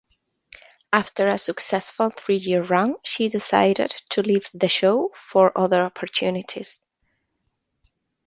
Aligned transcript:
After 0.91 1.27
a 1.29 1.37
successful 1.37 2.09
three-year 2.09 2.63
run, 2.63 2.95
she 3.03 3.29
decided 3.29 3.91
to 4.09 4.23
leave 4.23 4.49
the 4.51 4.67
show 4.67 5.11
for 5.15 5.55
other 5.55 5.83
opportunities. 5.83 6.79